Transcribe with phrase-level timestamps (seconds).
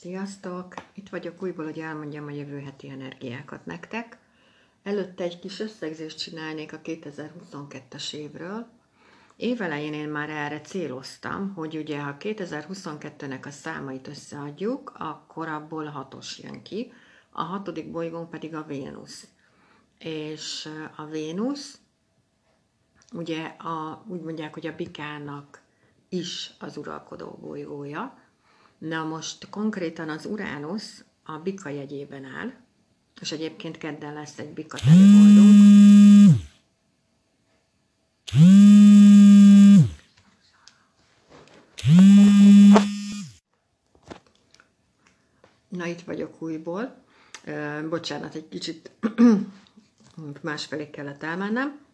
[0.00, 0.74] Sziasztok!
[0.94, 4.18] Itt vagyok újból, hogy elmondjam a jövő heti energiákat nektek.
[4.82, 8.66] Előtte egy kis összegzést csinálnék a 2022-es évről.
[9.36, 16.38] Évelején én már erre céloztam, hogy ugye ha 2022-nek a számait összeadjuk, akkor abból hatos
[16.38, 16.92] jön ki,
[17.30, 19.28] a hatodik bolygón pedig a Vénusz.
[19.98, 21.78] És a Vénusz,
[23.12, 25.62] ugye a, úgy mondják, hogy a bikának
[26.08, 28.19] is az uralkodó bolygója,
[28.80, 32.52] Na most konkrétan az Uránusz a bika jegyében áll,
[33.20, 36.40] és egyébként kedden lesz egy bika teliholdunk.
[45.68, 47.04] Na itt vagyok újból.
[47.88, 48.90] Bocsánat, egy kicsit
[50.42, 51.89] másfelé kellett elmennem.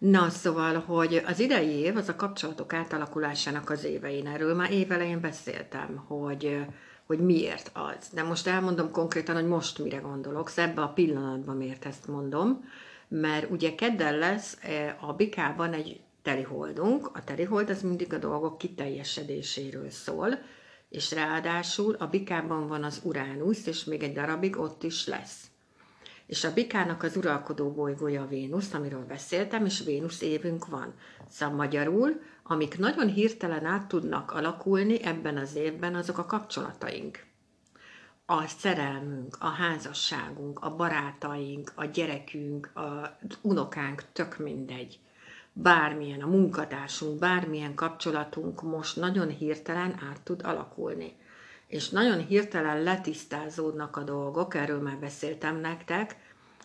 [0.00, 4.12] Na, szóval, hogy az idei év az a kapcsolatok átalakulásának az éve.
[4.12, 6.66] Én erről már évelején beszéltem, hogy,
[7.06, 8.08] hogy miért az.
[8.12, 12.64] De most elmondom konkrétan, hogy most mire gondolok, ebbe a pillanatban miért ezt mondom,
[13.08, 18.58] mert ugye kedden lesz e, a bikában egy teliholdunk, a telihold az mindig a dolgok
[18.58, 20.38] kiteljesedéséről szól,
[20.88, 25.49] és ráadásul a bikában van az Uránusz, és még egy darabig ott is lesz
[26.30, 30.94] és a bikának az uralkodó bolygója Vénusz, amiről beszéltem, és Vénusz évünk van.
[31.28, 37.24] Szóval magyarul, amik nagyon hirtelen át tudnak alakulni ebben az évben, azok a kapcsolataink.
[38.26, 44.98] A szerelmünk, a házasságunk, a barátaink, a gyerekünk, a unokánk, tök mindegy.
[45.52, 51.16] Bármilyen, a munkatársunk, bármilyen kapcsolatunk most nagyon hirtelen át tud alakulni
[51.70, 56.16] és nagyon hirtelen letisztázódnak a dolgok, erről már beszéltem nektek,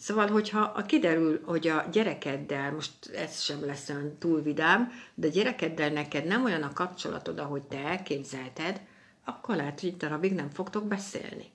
[0.00, 5.26] Szóval, hogyha a kiderül, hogy a gyerekeddel, most ez sem lesz olyan túl vidám, de
[5.26, 8.80] a gyerekeddel neked nem olyan a kapcsolatod, ahogy te elképzelted,
[9.24, 11.50] akkor lehet, hogy itt darabig nem fogtok beszélni.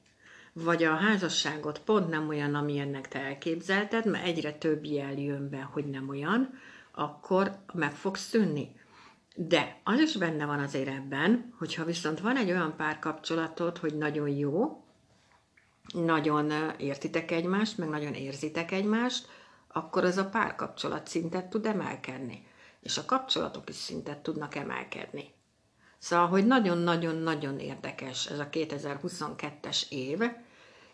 [0.54, 5.62] Vagy a házasságot pont nem olyan, amilyennek te elképzelted, mert egyre több jel jön be,
[5.62, 6.60] hogy nem olyan,
[6.92, 8.76] akkor meg fog szűnni.
[9.36, 14.30] De az is benne van azért ebben, hogyha viszont van egy olyan párkapcsolatod, hogy nagyon
[14.30, 14.84] jó,
[15.94, 19.28] nagyon értitek egymást, meg nagyon érzitek egymást,
[19.68, 22.48] akkor az a párkapcsolat szintet tud emelkedni.
[22.82, 25.34] És a kapcsolatok is szintet tudnak emelkedni.
[25.98, 30.20] Szóval, hogy nagyon-nagyon-nagyon érdekes ez a 2022-es év,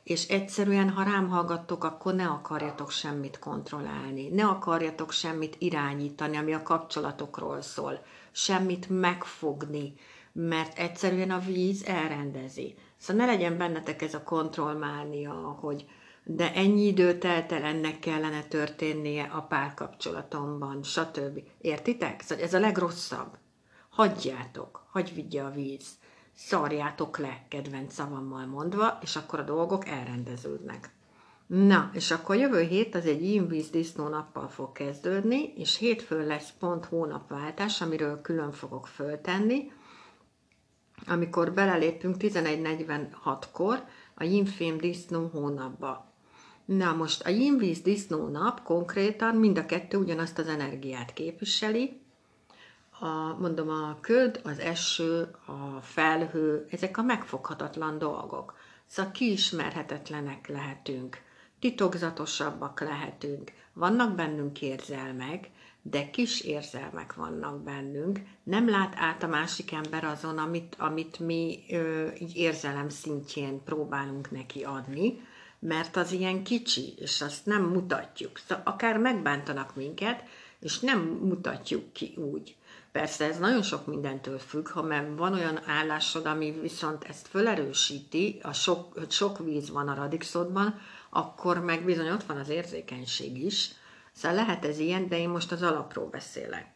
[0.09, 6.53] és egyszerűen, ha rám hallgattok, akkor ne akarjatok semmit kontrollálni, ne akarjatok semmit irányítani, ami
[6.53, 9.93] a kapcsolatokról szól semmit megfogni,
[10.31, 12.75] mert egyszerűen a víz elrendezi.
[12.97, 15.85] Szóval ne legyen bennetek ez a kontrollmánia, hogy
[16.23, 21.43] de ennyi idő telt el, ennek kellene történnie a párkapcsolatomban, stb.
[21.61, 22.21] Értitek?
[22.21, 23.37] Szóval ez a legrosszabb.
[23.89, 25.98] Hagyjátok, hagyj vigye a víz.
[26.45, 30.89] Szarjátok le, kedvenc szavammal mondva, és akkor a dolgok elrendeződnek.
[31.47, 36.53] Na, és akkor jövő hét az egy Invíz disznó nappal fog kezdődni, és hétfőn lesz
[36.59, 39.71] pont hónapváltás, amiről külön fogok föltenni,
[41.07, 43.83] amikor belelépünk 11.46-kor
[44.15, 46.13] a Yinfém disznó hónapba.
[46.65, 52.01] Na most a Yinvíz disznó nap konkrétan mind a kettő ugyanazt az energiát képviseli,
[52.99, 58.57] a, mondom, a köd, az eső, a felhő, ezek a megfoghatatlan dolgok.
[58.87, 61.27] Szóval kiismerhetetlenek lehetünk
[61.59, 63.51] titokzatosabbak lehetünk.
[63.73, 65.49] Vannak bennünk érzelmek,
[65.81, 68.19] de kis érzelmek vannak bennünk.
[68.43, 74.31] Nem lát át a másik ember azon, amit, amit mi ö, így érzelem szintjén próbálunk
[74.31, 75.21] neki adni,
[75.59, 78.37] mert az ilyen kicsi, és azt nem mutatjuk.
[78.37, 80.23] Szóval akár megbántanak minket,
[80.59, 82.55] és nem mutatjuk ki úgy.
[82.91, 88.39] Persze ez nagyon sok mindentől függ, ha mert van olyan állásod, ami viszont ezt felerősíti,
[88.43, 90.79] a sok, sok víz van a radixodban,
[91.09, 93.71] akkor meg bizony ott van az érzékenység is.
[94.11, 96.67] Szóval lehet ez ilyen, de én most az alapról beszélek.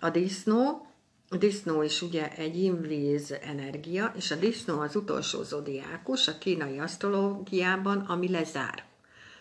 [0.00, 0.86] A disznó,
[1.28, 6.78] a disznó is ugye egy invíz energia, és a disznó az utolsó zodiákus a kínai
[6.78, 8.84] asztrológiában, ami lezár.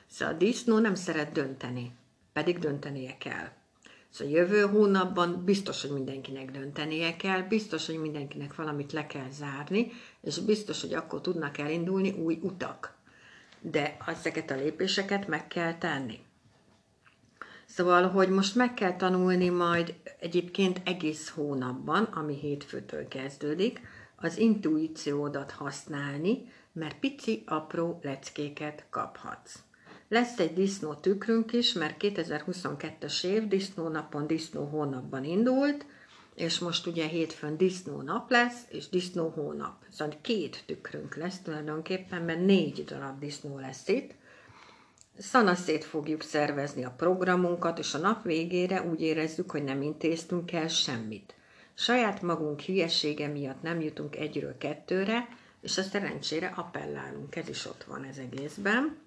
[0.07, 1.91] Szóval a disznó nem szeret dönteni,
[2.33, 3.56] pedig döntenie kell.
[4.09, 9.91] Szóval jövő hónapban biztos, hogy mindenkinek döntenie kell, biztos, hogy mindenkinek valamit le kell zárni,
[10.21, 12.97] és biztos, hogy akkor tudnak elindulni új utak
[13.61, 16.19] de ezeket a lépéseket meg kell tenni.
[17.65, 23.81] Szóval, hogy most meg kell tanulni majd egyébként egész hónapban, ami hétfőtől kezdődik,
[24.15, 29.59] az intuíciódat használni, mert pici, apró leckéket kaphatsz.
[30.09, 35.85] Lesz egy disznó tükrünk is, mert 2022-es év disznó napon, disznó hónapban indult,
[36.35, 39.75] és most ugye hétfőn disznó nap lesz, és disznó hónap.
[39.91, 44.11] Szóval két tükrünk lesz tulajdonképpen, mert négy darab disznó lesz itt.
[45.17, 50.67] Szanaszét fogjuk szervezni a programunkat, és a nap végére úgy érezzük, hogy nem intéztünk el
[50.67, 51.33] semmit.
[51.73, 55.27] Saját magunk hülyesége miatt nem jutunk egyről kettőre,
[55.61, 59.06] és a szerencsére appellálunk, ez is ott van ez egészben.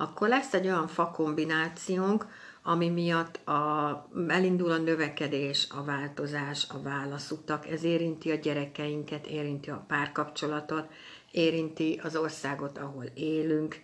[0.00, 2.26] Akkor lesz egy olyan fakombinációnk,
[2.62, 7.68] ami miatt a, elindul a növekedés, a változás, a válaszutak.
[7.68, 10.86] Ez érinti a gyerekeinket, érinti a párkapcsolatot,
[11.30, 13.80] érinti az országot, ahol élünk,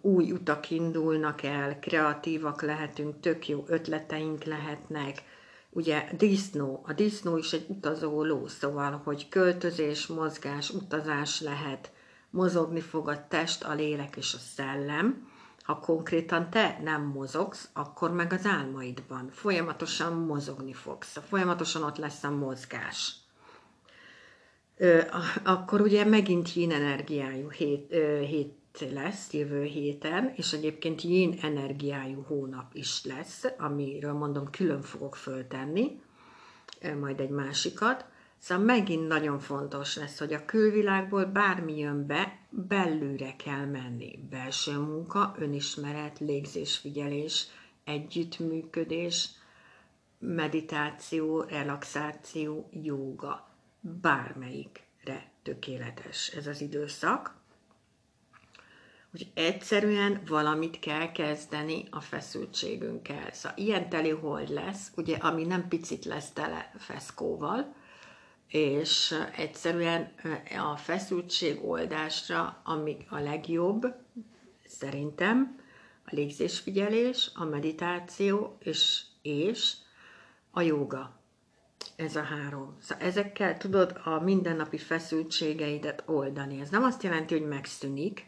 [0.00, 5.22] új utak indulnak el, kreatívak lehetünk, tök jó ötleteink lehetnek.
[5.70, 11.90] Ugye disznó, a disznó is egy utazó ló, szóval, hogy költözés, mozgás, utazás lehet,
[12.36, 15.34] mozogni fog a test, a lélek és a szellem
[15.66, 22.24] ha konkrétan te nem mozogsz, akkor meg az álmaidban folyamatosan mozogni fogsz, folyamatosan ott lesz
[22.24, 23.14] a mozgás.
[24.76, 25.00] Ö,
[25.44, 28.54] akkor ugye megint yin energiájú hét, ö, hét
[28.92, 36.00] lesz jövő héten, és egyébként yin energiájú hónap is lesz, amiről mondom, külön fogok föltenni,
[37.00, 38.04] majd egy másikat.
[38.46, 44.18] Szóval megint nagyon fontos lesz, hogy a külvilágból bármi jön be, belülre kell menni.
[44.30, 47.46] Belső munka, önismeret, légzésfigyelés,
[47.84, 49.28] együttműködés,
[50.18, 53.48] meditáció, relaxáció, jóga.
[53.80, 57.34] Bármelyikre tökéletes ez az időszak.
[59.10, 63.32] Hogy egyszerűen valamit kell kezdeni a feszültségünkkel.
[63.32, 67.74] Szóval ilyen teli hold lesz, ugye, ami nem picit lesz tele feszkóval,
[68.48, 70.12] és egyszerűen
[70.72, 73.94] a feszültség oldásra, ami a legjobb,
[74.66, 75.60] szerintem,
[76.04, 79.72] a légzésfigyelés, a meditáció és, és
[80.50, 81.20] a joga.
[81.96, 82.76] Ez a három.
[82.80, 86.60] Szóval ezekkel tudod a mindennapi feszültségeidet oldani.
[86.60, 88.24] Ez nem azt jelenti, hogy megszűnik,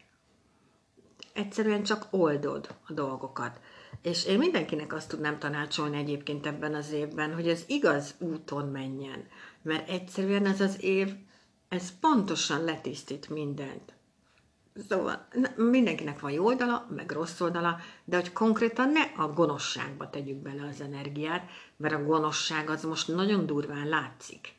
[1.33, 3.61] egyszerűen csak oldod a dolgokat.
[4.03, 9.27] És én mindenkinek azt tudnám tanácsolni egyébként ebben az évben, hogy az igaz úton menjen
[9.63, 11.15] mert egyszerűen ez az év,
[11.69, 13.97] ez pontosan letisztít mindent.
[14.89, 20.37] Szóval mindenkinek van jó oldala, meg rossz oldala, de hogy konkrétan ne a gonoszságba tegyük
[20.37, 24.57] bele az energiát, mert a gonoszság az most nagyon durván látszik.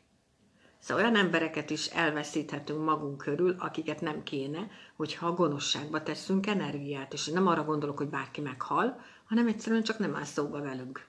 [0.80, 7.14] Szóval olyan embereket is elveszíthetünk magunk körül, akiket nem kéne, hogyha gonoszságba teszünk energiát.
[7.14, 11.08] És nem arra gondolok, hogy bárki meghal, hanem egyszerűen csak nem áll szóba velünk.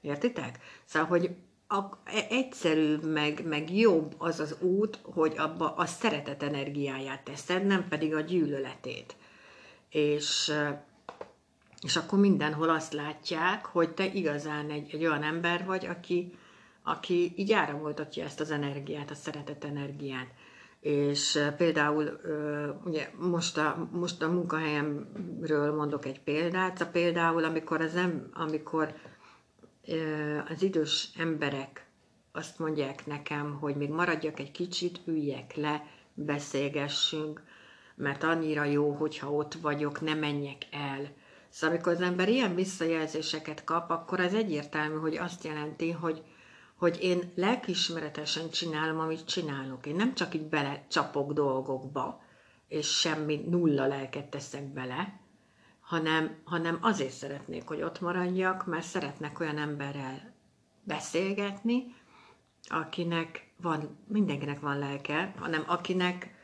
[0.00, 0.58] Értitek?
[0.84, 1.30] Szóval, hogy
[1.68, 7.66] a, e, egyszerűbb, meg, meg jobb az az út, hogy abba a szeretet energiáját teszed,
[7.66, 9.16] nem pedig a gyűlöletét.
[9.90, 10.52] És,
[11.82, 16.38] és akkor mindenhol azt látják, hogy te igazán egy, egy olyan ember vagy, aki,
[16.88, 20.26] aki így áramoltatja ezt az energiát, a szeretet energiát.
[20.80, 22.20] És például,
[22.84, 28.94] ugye most a, most a munkahelyemről mondok egy példát, a például amikor, az em, amikor
[30.48, 31.86] az idős emberek
[32.32, 37.42] azt mondják nekem, hogy még maradjak egy kicsit, üljek le, beszélgessünk,
[37.94, 41.08] mert annyira jó, hogyha ott vagyok, ne menjek el.
[41.48, 46.22] Szóval amikor az ember ilyen visszajelzéseket kap, akkor az egyértelmű, hogy azt jelenti, hogy,
[46.76, 49.86] hogy én lelkismeretesen csinálom, amit csinálok.
[49.86, 52.22] Én nem csak így belecsapok dolgokba,
[52.68, 55.20] és semmi nulla lelket teszek bele,
[55.80, 60.34] hanem, hanem azért szeretnék, hogy ott maradjak, mert szeretnek olyan emberrel
[60.82, 61.94] beszélgetni,
[62.68, 66.34] akinek van, mindenkinek van lelke, hanem akinek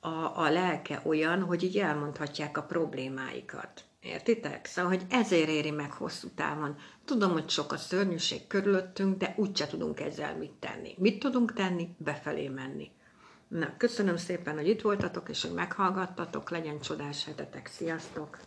[0.00, 3.84] a, a lelke olyan, hogy így elmondhatják a problémáikat.
[4.02, 4.66] Értitek?
[4.66, 6.76] Szóval, hogy ezért éri meg hosszú távon.
[7.04, 10.94] Tudom, hogy sok a szörnyűség körülöttünk, de úgyse tudunk ezzel mit tenni.
[10.98, 11.88] Mit tudunk tenni?
[11.98, 12.90] Befelé menni.
[13.48, 16.50] Na, köszönöm szépen, hogy itt voltatok, és hogy meghallgattatok.
[16.50, 17.66] Legyen csodás hetetek.
[17.66, 18.38] Sziasztok!